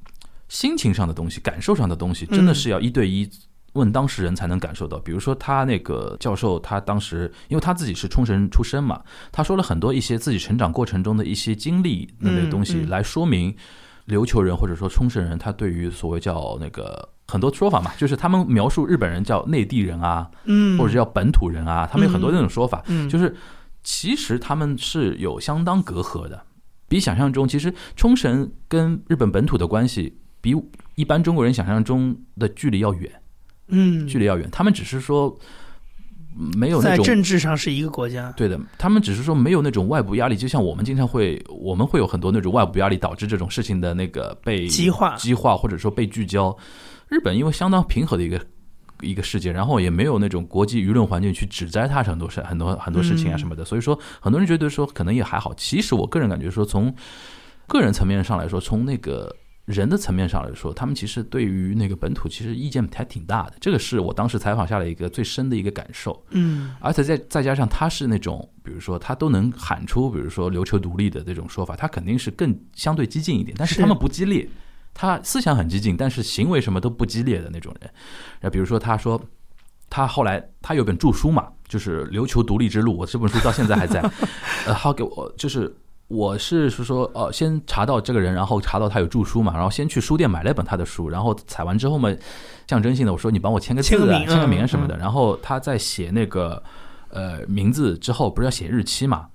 [0.47, 3.29] 心情上的东西、感受上的东西，真的是要一对一
[3.73, 4.97] 问当事人才能感受到。
[4.99, 9.01] 比如说他那个教授，他当时因为他自己是冲绳出身嘛，
[9.33, 13.53] 他说了很多一些自己成长过程中的一些经历那类东西，来说明
[14.07, 17.09] 琉球人或者说冲绳人，他对于所谓叫那个。
[17.25, 23.33] 很多说法嘛，就是他们描述日本人叫内地人啊，嗯，或者叫本土人啊，他们有很多那种说法，嗯，就是
[23.81, 26.43] 其实他们是有相当隔阂的，
[26.89, 30.53] 比想象中，其实冲绳跟日本本土的关系比
[30.95, 33.09] 一般中国人想象中的距离要远，
[33.69, 35.35] 嗯，距离要远，他们只是说
[36.35, 46.55] 没有那种在政治上是一个国家，对的，他们只是说没有那种外部压力，就像我们经常会，我们会有很多那种外部压力，导致这种事情的那个被激化激化或者说被聚焦。
[47.09, 48.43] 日本因为相当平和的一个
[49.01, 55.53] 一个世界，然后也没有那种国际舆论环境去指摘他很多事、很多很多事情啊嗯什么的，所以说很多人觉得说可能也还好。
[55.55, 56.93] 其实我个人感觉说，从
[57.67, 59.33] 个人层面上来说，从那个
[59.65, 66.21] 人的层面上来说，他们其实对于那个本土其实意见还挺大的，这个是我当时采访下来一个最深的一个感受。
[66.31, 74.45] 嗯而且再再加上他是那种，比如说他都能喊出，比如说琉球独立的这种说法，他肯定是更相对激进一点，但是是他们不激烈，
[74.93, 77.89] 他思想很激进，但是行为什么都不激烈的那种人。
[78.41, 79.21] 那比如说他说，
[79.89, 84.01] 他后来他有本著书嘛，就是《琉球独立之路》，我这本书到现在还在，
[84.67, 85.73] 呃，好给我就是。
[86.07, 92.13] 我是是说，呃，先查到这个人，然后查到他有著书嘛，然后先去书店买了一本他的书，然后采完之后嘛，
[92.67, 96.61] 象征性的我说你帮我签个字啊，签个名什么的，然后他在写那个
[97.09, 99.27] 呃名字之后，不是要写日期嘛？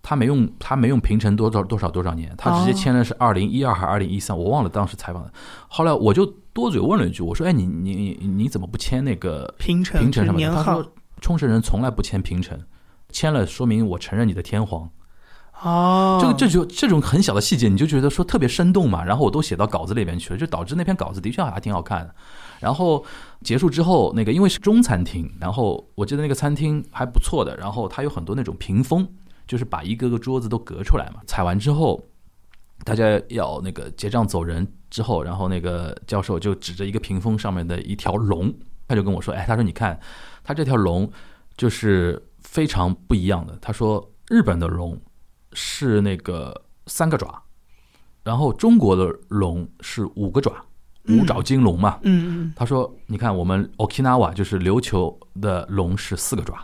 [0.00, 5.32] 他没用，他没用平成多少多少多少年，他直接哦签的是二零一二还是二零一三，我忘了当时采访的。
[5.68, 10.84] 后来我就多嘴问了一句，我说：“哎，你你你你怎么不签那个平成平成什么的？”他说
[11.20, 12.58] ：“冲绳人从来不签平成，
[13.10, 14.88] 签了说明我承认你的天皇。”
[15.62, 22.14] 哦，这个这就这种很小的细节，你就觉得说特别生动嘛，然后我都写到稿子里边去了，就导致那篇稿子的确还挺好看的。
[22.58, 23.04] 然后
[23.42, 29.08] 结束之后，那个因为是中餐厅，然后我记得那个餐厅还不错的，然后它有很多那种屏风，
[29.46, 31.20] 就是把一个个桌子都隔出来嘛。
[31.26, 32.00] 采完之后，
[32.84, 38.52] 大家要那个结账走人之后，然后那个教授就指着一个屏风上面的一条龙，
[38.88, 39.98] 他就跟我说：“哎，他说你看，
[40.42, 41.08] 他这条龙
[41.56, 43.56] 就是非常不一样的。
[43.60, 45.00] 他说日本的龙
[45.52, 47.42] 是那个三个爪，
[48.22, 50.52] 然后中国的龙是五个爪，
[51.08, 51.98] 五爪金龙嘛。
[52.02, 56.54] 嗯嗯他说：“你看，我们 Okinawa 就是琉球的龙是四个爪。”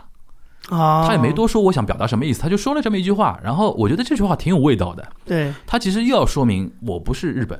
[0.69, 3.39] 啊，他也没多说我想表达什么意思，他就说了这么一句话。
[3.43, 5.07] 然后我觉得这句话挺有味道的。
[5.25, 7.59] 对，他其实又要说明我不是日本，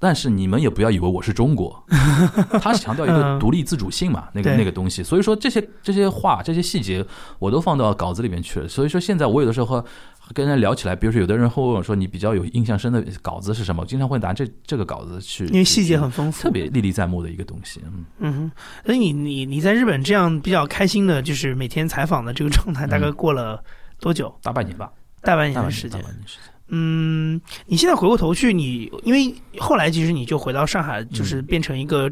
[0.00, 1.84] 但是你们也不要以为我是中国。
[2.60, 5.04] 他强调一个独立自主性嘛，那个那个东西。
[5.04, 7.06] 所以说这些这些话这些细节
[7.38, 8.66] 我都放到稿子里面去了。
[8.66, 9.84] 所以说现在我有的时候
[10.32, 17.80] 跟人聊起来，比如说有的人会问我说你比较有印象深的稿子是什么，我经常会拿这这个稿子去，因为细节很丰富，特别历历在目的一个东西。
[17.84, 18.52] 嗯，嗯哼，
[18.86, 23.62] 所以你你你在日本这样比较开心的，就是每天采访的这个状态，大概过了
[24.00, 24.34] 多久？
[24.42, 24.90] 大半年吧，
[25.22, 26.06] 大半年的时间大。
[26.06, 26.52] 半年时间。
[26.74, 32.10] 嗯，你现在回过头去，你因为后来其实你就回到上海，就是变成一个、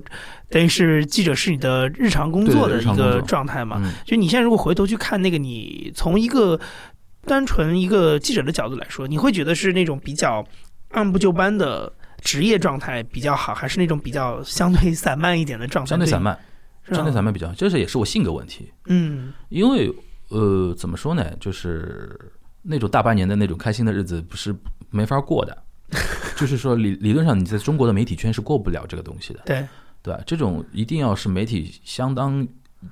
[0.50, 3.80] 等于是记者是你的日常工作的一个状态嘛。
[3.82, 6.60] 嗯就你现在如果回头去看那个你从一个
[7.30, 10.44] 单纯一个记者的角度来说，你会觉得是那种比较
[10.88, 15.90] 按部就班的职业状态比较好，还是那种比较相对散漫一点的状态？
[15.90, 16.36] 相对散漫，
[16.90, 18.68] 相对散漫比较，这是也是我性格问题。
[18.86, 19.94] 嗯因为
[20.30, 22.18] 呃，怎么说呢，就是
[22.62, 24.52] 那种大半年的那种开心的日子，不是
[24.90, 25.56] 没法过的。
[26.36, 29.64] 就是说理理论上你在中国的媒体圈是过不了这个东西的，对，
[30.02, 30.20] 对吧？
[30.26, 32.46] 这种一定要是媒体相当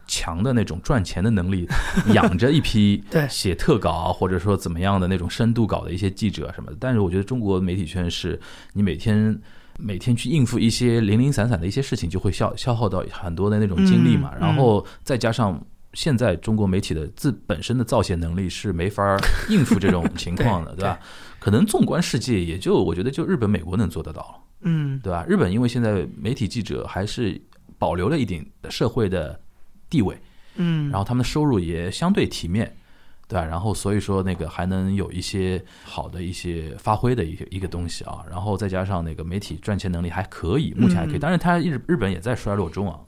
[0.07, 1.66] 强的那种赚钱的能力，
[2.14, 6.77] 养着一批对写特稿啊或者说怎么样的那种深度稿的一些记者什么的。
[6.81, 8.38] 但是我觉得中国媒体圈是
[8.72, 9.38] 你每天。
[9.81, 14.33] 每天去应付一些零零散散的一些事情，就会消消耗到很多的那种精力嘛。
[14.35, 19.16] 嗯然后再加上现在中国媒体的自本身的造血能力是没法
[19.48, 20.98] 应付这种情况的， 对对吧？
[21.38, 24.35] 可能纵观世界，也就我觉得就日本、美国能做得到了。
[24.62, 25.24] 嗯对吧？
[25.29, 27.40] 日本因为现在媒体记者还是
[27.79, 29.38] 保留了一点社会的
[29.90, 30.18] 地位，
[30.57, 32.77] 嗯，然后他们的收入也相对体面，
[33.27, 33.44] 对吧？
[33.44, 43.01] 然后所以说那个还能有一些好的一些发挥的一个一个东西啊，然后再加上那个媒体赚钱能力还可以，目前还可以，嗯当然它日日本也在衰落中啊，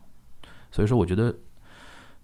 [0.71, 1.35] 所以说我觉得。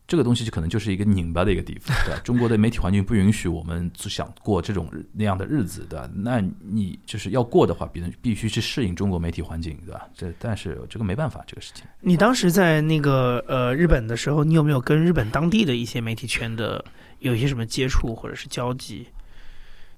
[0.09, 2.21] 这个东西就可能就是一个拧巴的一个地方， 对吧？
[2.23, 6.09] 中国的媒体环境不允许我们只想过这种那样的日子，对吧？
[6.15, 10.09] 那你就是要过的话，必必须去适应中国媒体环境，对吧？
[10.15, 11.85] 这但是这个没办法，这个事情。
[12.01, 16.85] 你当时在那个呃日本的时候，你有没有跟日本当地的一些媒体圈的
[17.19, 19.07] 有一些什么接触或者是交集？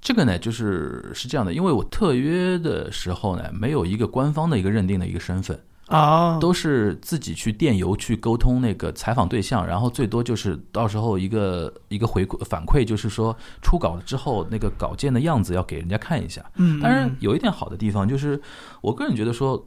[0.01, 16.45] 这个呢，就是是这样的，因为我特约的时候呢，没有一个官方的一个认定的一个身份，哦，都是自己去电邮去沟通那个采访对象，然后最多就是到时候一个一个回馈反馈，就是说初稿了之后那个稿件的样子要给人家看一下。
[16.57, 18.41] 嗯，当然有一点好的地方就是，
[18.81, 19.67] 我个人觉得说，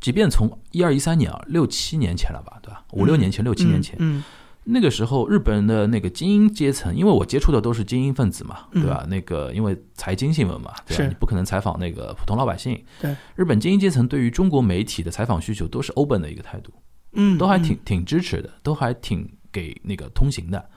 [0.00, 2.84] 即便从一二一三年啊，六七年前了吧，对吧？
[2.92, 4.22] 五六年前、六七年前，嗯
[4.68, 9.06] 那个时候，日本人的那个精英阶层，因为我接触的都是精英分子嘛，嗯对吧？
[9.08, 11.06] 那个因为财经新闻嘛，对吧？
[11.06, 12.84] 你不可能采访那个普通老百姓。
[13.00, 16.72] 对，日本精英阶层对于中国媒体的采访需求都是 open 的一个态度，
[17.12, 20.68] 嗯，都还挺挺支持的，都还挺给那个通行的。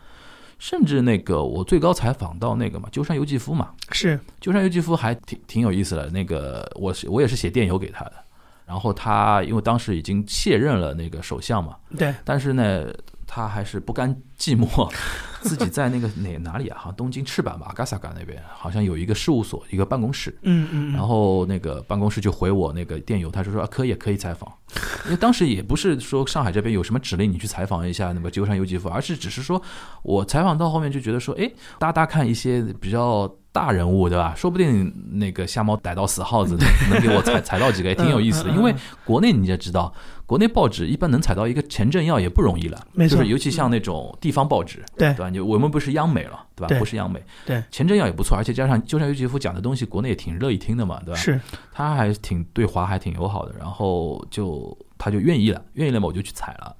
[0.60, 6.12] 甚至那个我最高采访到那个嘛，鸠山由纪夫嘛，是鸠山由纪夫还挺挺有意思的。
[6.12, 8.13] 那个我是我也是写电邮给他的，
[8.67, 12.86] 然后他因为当时已经卸任了那个首相嘛，对，但是呢。
[13.32, 14.92] 他还是不甘寂寞，
[15.42, 16.78] 自己在那个哪哪里啊？
[16.80, 20.36] 好像东京赤坂吧，嘎萨嘎那边好像有一个事务所，一个办公室。
[20.42, 20.94] 嗯嗯。
[20.94, 24.52] 然后那个办公室就回我那个电邮，他就说可以可以采访，
[25.06, 29.62] 因为当时也不是说上海这边有什么指令你去采访一下那个鸠山由纪夫，而是只是说
[30.02, 33.32] 我采访到后面就觉得说，哎，大家看一些比较。
[33.60, 34.34] 大人物对吧？
[34.38, 36.58] 说不定那个瞎猫逮到死耗子
[36.89, 38.50] 能给我踩踩到几个，也挺有意思的。
[38.52, 39.93] 因为国内你也知道，
[40.26, 45.30] 国内报纸一般能采到一个前政要也不容易了，就是尤其像那种地方报纸，对对吧？
[45.30, 46.80] 就我们不是央美了，对吧？
[46.80, 51.19] 不是央美，对前政要也不错，而且加上就像尤其夫讲的东西，国内也挺乐意听的嘛，对吧？
[51.19, 51.38] 是，
[51.74, 56.74] 他还挺对华还挺友好的，然后就他就愿意了，愿意了嘛，我就去采了。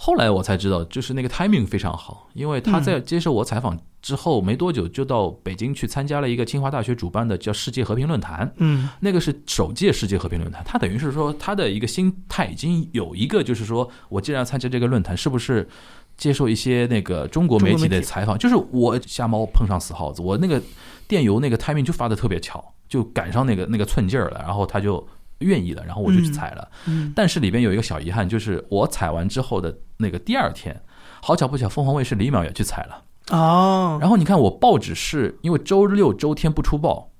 [0.00, 8.48] 后来我才知道，就是那个 timing 非常好，因为他在接受我采访之后没多久，就到北京去参加了一个清华大学主办的叫世界和平论坛。
[8.58, 15.68] 嗯，那个是首届世界和平论坛，他等于是说他的一个心态已经有一个，就是说我既然要参加这个论坛，是不是
[16.16, 18.38] 接受一些那个中国媒体的采访？
[18.38, 20.62] 就是我瞎猫碰上死耗子，我那个
[21.08, 25.04] 电邮那个 timing 就发的特别巧，就赶上那个那个寸劲儿了，然后他就。
[25.40, 26.68] 愿意的，然后我就去采了。
[26.86, 30.82] 嗯，但是里边有一个小遗憾，就是我采完之后的那个第二天，
[31.22, 33.02] 好巧不巧，凤凰卫视李淼也去采了。
[33.30, 37.10] 哦，然后你看，我报纸是因为周六周天不出报，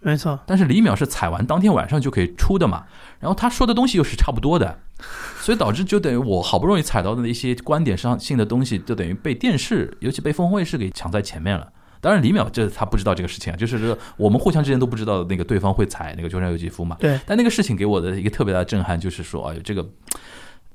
[0.00, 0.38] 没错。
[0.46, 2.84] 但是李淼是采完当天晚上就可以出的嘛，
[3.18, 4.78] 然后他说的东西又是差不多的，
[5.40, 11.72] 所以导致就等于我好不容易采到的一些观点上性的东西，就等于被电视，尤其被凤凰卫视给抢在前面了。
[12.06, 16.96] 当然，李淼这他不知道这个事情啊，就是说我们互相之间都不知道那个对方会踩那个鸠山由纪夫嘛。
[17.00, 17.18] 对。
[17.26, 19.84] 但那个事情给我的一个特别大的震撼，就是说，哎呦，这个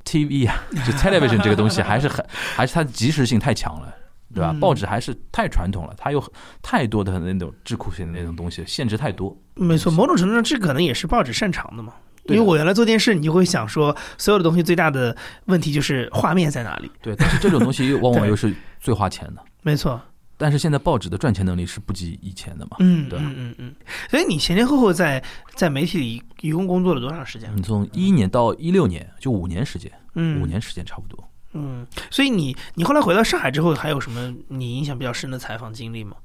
[0.03, 3.95] TV 啊，就 television 这个东西还是很，还是它的及时性太强了，
[4.35, 4.53] 对吧？
[4.59, 6.21] 报纸还是太传统了，它有
[6.61, 9.33] 太多的那种智库性的那种东西，限制太多。
[9.55, 11.93] 没错，某种程度上，这可能也是报纸擅长的嘛。
[12.25, 15.15] 因为我原来做电视，你就会想说，所有的东西最大的
[15.45, 16.91] 问题就是画面在哪里。
[17.01, 19.41] 对，但是这种东西往往 又是最花钱的。
[19.63, 19.99] 没错。
[20.41, 22.77] 但是现在报纸的赚钱能力是不及以前的嘛？
[22.79, 23.75] 嗯，对，嗯嗯嗯。
[24.09, 25.23] 所以你前前后后在
[25.53, 27.55] 在媒体里一共工作了多长时间？
[27.55, 31.23] 你从一一年到一六年，就五年时间，嗯，五年时间差不多。
[31.53, 36.17] 嗯，所以你你后来回到上海之后，还有什么你印象比较深的采访经历吗？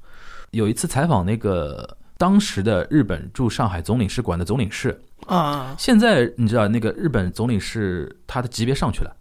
[0.49, 9.15] 有一次采访那个当时的日本驻上海总领事馆的总领事啊，现在你知道那个日本总领事他的级别上去了。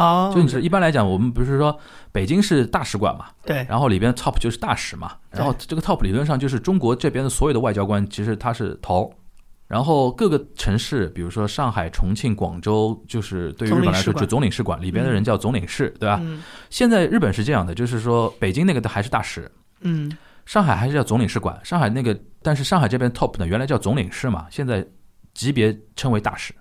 [0.00, 1.78] 啊，就你是一般来讲，我们不是说
[2.10, 3.26] 北京是大使馆嘛？
[3.44, 3.66] 对。
[3.68, 5.12] 然后里边 top 就是大使嘛。
[5.30, 9.12] 然后这个 top 理论上就是中国这边的所有的外交官，其实他是头。
[9.66, 16.20] 然后各个城市，比如说上海、重庆、广州，就是对于日本来说就总领事馆里边的人叫总领事，对吧？
[16.70, 19.48] 现在日本是这样的，就是说北京那个的还是大使，
[19.82, 20.10] 嗯，
[20.44, 21.56] 上海还是叫总领事馆。
[21.62, 24.84] 上海那个，但是上海这边 top 呢，原来叫总领事嘛，现在
[25.34, 26.54] 级别称为大使。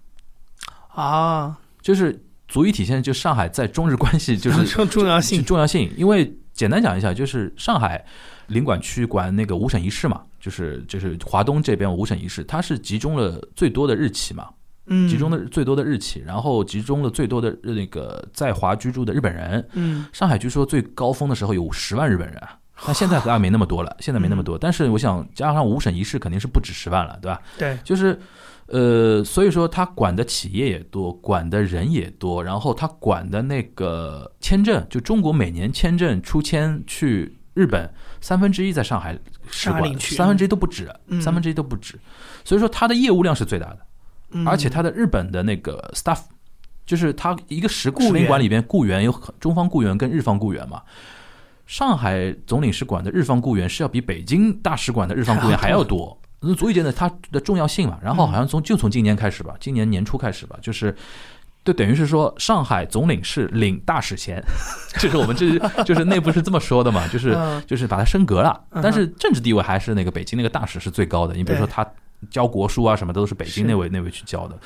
[0.93, 2.25] 啊，就是。
[2.49, 5.45] 足以体现就上海在中日关系就是 重要性。
[5.45, 8.03] 重要性，因为简单讲一下，就是上海
[8.47, 14.49] 领馆区管那个五省一市嘛，就是就是华东这边五省一市，它是集中了最多的日企嘛，
[14.87, 22.41] 嗯，集中的最多的日企，然后集中了最多的那个在华居住的日本人，嗯，上海据说最高峰的时候有十万日本人，
[22.87, 27.39] 那现在好像没那么多了，现在没那么多，但是我想加上五省一市肯定是不止十万了，对吧？
[27.59, 28.19] 对，就是。
[28.71, 39.17] 呃，所以说他管的企业也多，管的人也多，然后他管的那个签证，就中国每年签证出签去日本三分之一在上海
[39.49, 40.87] 使馆，三分之一都不止，
[41.19, 41.99] 三分之一都不止。
[42.43, 43.79] 所以说他的业务量是最大的，
[44.45, 46.19] 而且他的日本的那个 staff，
[46.85, 50.83] 就是他一个使使领馆里边雇员有中方雇员跟日方雇员嘛，
[51.65, 56.15] 上海总领事馆的日方雇员是要比北京大使馆的日方雇员还要多。
[56.41, 57.97] 那足以见得它的重要性嘛。
[58.01, 60.95] 然后好像从就从今年开始吧，今年年初开始吧，就是
[61.65, 64.41] 就等于是说上海总领事领大使衔，
[64.99, 68.59] 就是我们这就是内部是这么说的嘛，就是就是把它升格了。
[68.81, 71.33] 但是政治地位还是那个北京那个大使是最高的。
[71.35, 71.85] 你比如说他
[72.29, 74.57] 教国书啊什么都是北京那位那位去教的。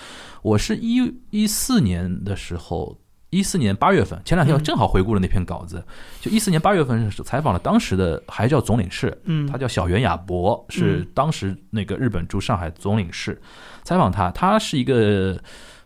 [0.42, 2.98] 我是一一四年的时候。
[3.34, 5.84] 一四年八月份，前两天我正好回顾了那篇稿子。
[6.22, 13.42] 就一四年八月份是采访了当时的还叫总领事，嗯，他叫小袁亚博，是当时那个日本驻上海总领事。
[13.84, 15.38] 采访他，他是一个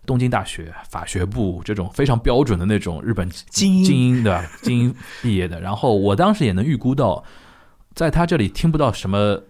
[0.05, 4.45] 东京大学法学部这种非常标准的那种日本精英，精英对吧？
[4.61, 5.61] 精英毕业的。
[5.61, 7.23] 然后我当时也能预估到，
[7.95, 9.41] 在他这里听不到什么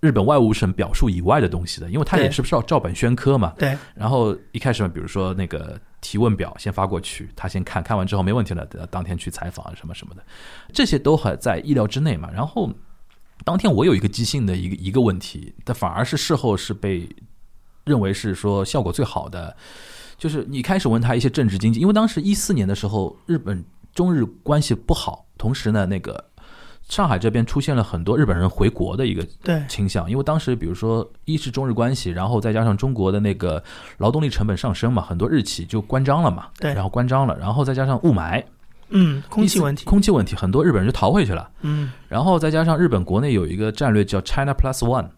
[0.00, 3.52] 日本外务省表述以外的东西的，因为他也是不是要照本宣科嘛？
[3.58, 3.76] 对。
[3.94, 5.78] 然后一开始嘛，比如说那个。
[6.02, 10.22] 提问表先发过去，他先看看完之后没问题了，当天去采访啊什么什么的，
[10.74, 12.30] 这些都还在意料之内嘛。
[12.30, 12.70] 然后
[13.42, 17.08] 当天我有一个即兴的一个一个问题，但反而是事后是被
[17.84, 19.56] 认为是说效果最好的，
[20.18, 26.31] 就是你开始问他一些政治经济，因为当时一四年的时候，日本中日关系不好，同时呢，那个。
[26.88, 29.26] 上海这边出现了很多日本人回国的一个
[29.68, 33.62] 倾向，因为当时比如说一是中日关系，然后再加上中国的那个
[33.98, 38.44] 劳动力成本上升嘛，很多日企就关张了嘛，对，然后关张了，然后再加上雾霾，
[38.90, 45.08] 嗯，空气问题，空气问题，很多日本人就逃回去了，嗯，然后再加上日本国内有一个战略叫 China Plus One，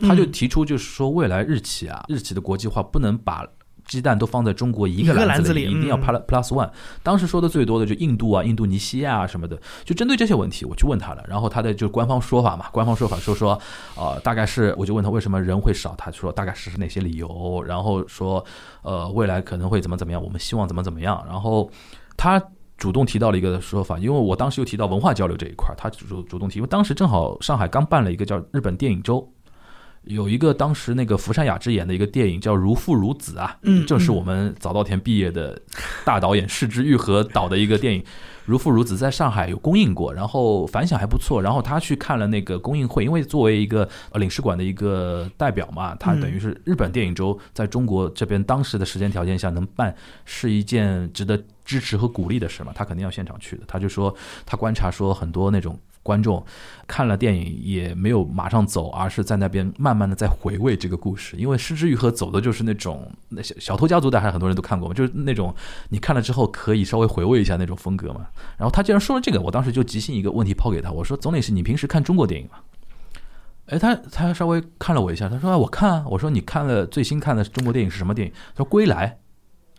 [0.00, 3.46] 他就提出就是说未来日企啊，日企的国际化不能把。
[3.90, 6.70] 鸡蛋都放在中国一个篮子里，一定要 plus plus one。
[7.02, 11.24] 当时说的最多的就印度啊、印度尼西亚啊什么的，就针对这些问题，我去问他了。
[11.26, 13.60] 然后他的就官方说法嘛，官方说法说说，
[13.96, 18.44] 呃，大概是我就问他为什么人会少，他说大概是哪些理由，然后说
[18.82, 21.24] 呃未来可能会怎么怎么样，我们希望怎么怎么样。
[21.28, 21.68] 然后
[22.16, 22.40] 他
[22.78, 29.28] 主动提到了一个说法，因为我当时又提到文化交流这一块，他主主动提，因为当时正好上海刚办了一个叫日本电影周。
[30.04, 35.60] 有一个当时那个福山雅治演的一个电影叫《如父如子》啊，嗯，正是我们早稻田毕业的
[36.04, 38.00] 大导演市之愈合导的一个电影，
[38.46, 41.42] 《如父如子》在上海有公映过，然后反响还不错。
[41.42, 49.94] 然后他去看了那个公映会，因为作为一个领事馆的一个代表嘛，他等于是日本电影周在中国这边当时的时间条件下能办，
[50.24, 53.64] 是一件值得支持和鼓励的事嘛，他肯定要现场去的。
[53.68, 54.14] 他就说
[54.46, 55.78] 他观察说很多那种。
[56.10, 56.44] 观众
[56.88, 61.36] 看了电影也没有马上走，而是在那边慢慢的在回味这个故事。
[61.36, 65.54] 因为《失之愈合》走的就是那种那小小偷家族的，还是很多人都看过嘛，就是那种
[65.90, 68.26] 你看了之后可以稍微回味一下那种风格嘛。
[68.58, 72.58] 然后他既然说了这个，我当时就即兴一个问题抛给他，我说：“总理是你平时看中国电影吗？”
[73.70, 79.18] 哎，他他稍微看了我一下，他说：“我看啊。”我说：“你看了最新看的中国电影是什么电影？”他说：“归来。”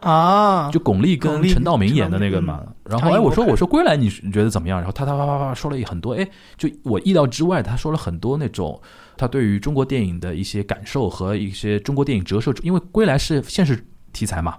[0.02, 4.80] 啊，就巩俐跟陈道明演的那个嘛，然后哎，我说我说归来你觉得怎么样？
[4.80, 6.28] 然后他他啪啪啪说了很多，哎，
[6.58, 8.82] 就我意料之外，他说了很多那种
[9.16, 14.58] 他对于中国电影的一些感受和一些中国电影折射，因为归来是现实题材嘛，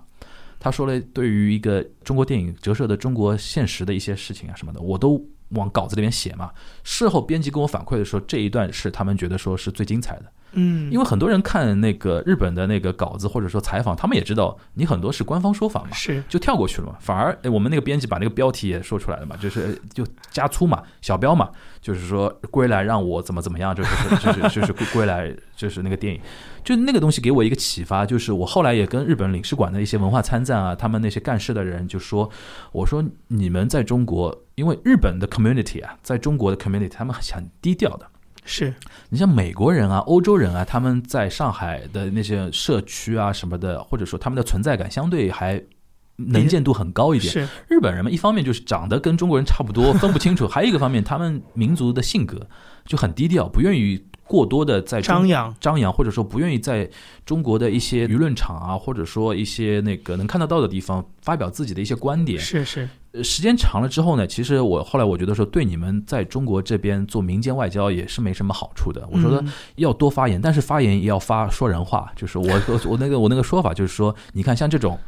[0.61, 5.21] 他说了对于一个中国电影折射的中国现实的一些事情啊什么的，我都
[5.51, 6.53] 往稿子里面写嘛。
[6.85, 10.27] 事后编辑跟我反馈的时候，这一段是他们觉得说是最精彩的。
[10.53, 16.97] 嗯，因为很多人看那个日本的那个稿子或者说采访，他们也知道你很多是官方说法嘛，是就跳过去了嘛。
[17.01, 21.51] 反而我们那个编辑把那个标题也说出来了嘛，就是就加粗嘛，小标嘛，
[21.81, 26.21] 就是说归来让我怎么怎么样，就是就是 就是归来就是那个电影，
[26.63, 32.29] 就那个东西给我一个启发，就是我后来也跟日本领事馆的一些文化参赞啊，他们那些干事的人就说，
[32.73, 38.07] 我说你们在中国，因为日本的 community 啊，在中国的 community 他们很低调的。
[38.45, 38.75] 是
[39.09, 45.63] 你像美国人啊、欧洲人啊，他们在上海的那些社区啊什么的，或者说他们的存在感相对还
[46.17, 47.33] 能见度很高一点。
[47.33, 52.49] 是日本人嘛，一方面就是长得跟中国人差不多，分不清楚； 还有一个方面，他们民族的性格
[52.85, 54.05] 就很低调，不愿意。
[54.33, 56.89] 过多的在张扬张扬，或者说不愿意在
[57.27, 62.41] 中国的一些舆论场啊，或者说一些那个能看得到的地方发表自己的一些观点。
[62.41, 62.89] 是是，
[63.23, 69.07] 时间长了之后呢，其实我后来我觉得说，对你们在中国这边做民间外交也是没什么好处的。
[69.13, 69.45] 我说
[69.77, 72.49] 要多发言，但是发言也要发说人话，就是我
[72.87, 74.99] 我那个我那个说法就是说，你看像这种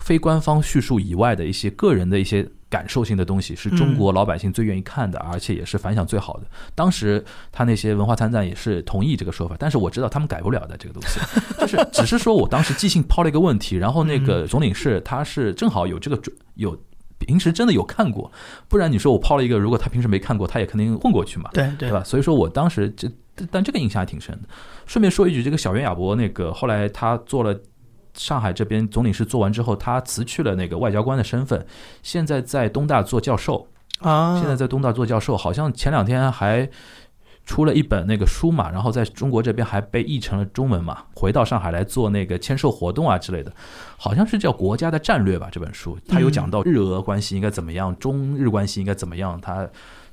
[0.00, 2.48] 非官方叙述以外的一些个人的一些。
[2.70, 6.42] 感受性的东西是中国老百姓最愿意看的，而且也是反响最好的。
[6.72, 11.18] 当时他那些文化参赞也是同意这个说法，但是我知道他们改不了的这个东西，
[11.58, 16.80] 就是只是说我当时即兴抛了一个问题，然后那个总领事他是正好有这个准有
[17.18, 18.30] 平时真的有看过，
[18.68, 22.04] 不然你说我抛了一个，如果他平时没看过，他也肯定混过去嘛，对对吧？
[22.04, 23.10] 所以说我当时这
[23.50, 24.48] 但这个印象还挺深的。
[24.86, 27.60] 顺便说一句，这个小袁亚博那个后来他做了。
[28.14, 31.66] 上海这边总领事做完之后，他辞去了那个外交官的身份，
[32.02, 33.68] 现在在东大做教授
[34.00, 34.38] 啊。
[34.38, 36.68] 现在在东大做教授，好像前两天还
[37.46, 41.04] 出了一本那个书嘛，然后在中国这边还被译成了中文嘛。
[41.14, 43.52] 回到上海来做那个签售活动啊之类的，
[43.96, 45.48] 好像是叫《国家的战略》吧。
[45.50, 49.40] 这本书他有讲到日俄关系应该怎么样，中日关系应该怎么样。
[49.40, 49.68] 他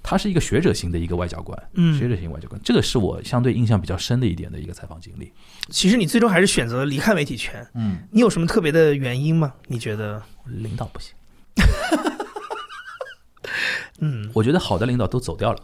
[0.10, 5.34] 他是一个学者型的一个外交官，嗯，学者型外交官，这个是我相对印象比较深的一点的一个采访经历。
[5.68, 9.54] 其实你最终还是选择离开媒体圈，嗯，你有什么特别的原因吗？
[9.68, 11.14] 你觉得领导不行？
[14.00, 15.60] 嗯，我觉得好的领导都走掉了。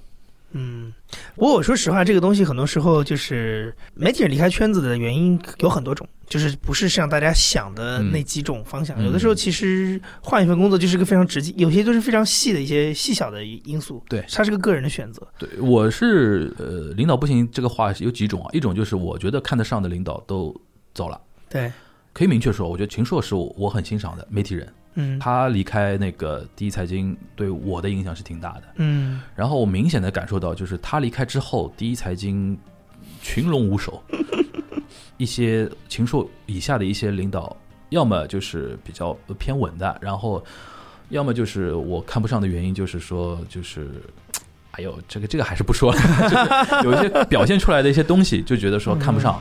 [0.53, 0.93] 嗯，
[1.35, 9.03] 不过我说实话，这个东西很多时候就是媒体人离开圈子的原因有很多种，就是不是像大家想的那几种方向。
[9.03, 14.03] 有的时候其实换一份工作就是一个非常直接，有些都是非常细的一些细小的因素。
[14.07, 15.27] 对，它是个个人的选择。
[15.37, 18.49] 对，我是呃，领导不行这个话有几种啊？
[18.53, 20.55] 一种就是我觉得看得上的领导都
[20.93, 21.19] 走了。
[21.49, 21.71] 对。
[22.13, 24.71] 可以明确说，我觉得秦朔是我我很欣赏的媒体人。
[24.95, 28.63] 嗯，他离开那个第一财经对我的影响是挺大的。
[28.75, 32.57] 嗯，然后我明显的感受到，就是他离开之后，第一财经
[33.21, 34.03] 群龙无首，
[35.17, 37.55] 一些秦朔以下的一些领导，
[37.89, 40.43] 要么就是比较偏稳的，然后
[41.09, 43.89] 要么就是我看不上的原因，就是说就是。
[44.75, 49.39] 哎呦，这个这个还是不说了， 就是有一些表现出来的一些东西，就觉得说看不上。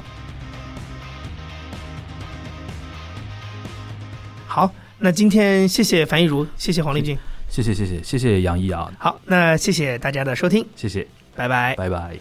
[4.46, 4.70] 好，
[5.02, 8.88] 那今天谢谢樊一茹，谢谢黄丽君，谢谢谢谢谢谢杨毅啊。
[8.98, 12.16] 好，那谢谢大家的收听，谢谢，拜拜，拜拜。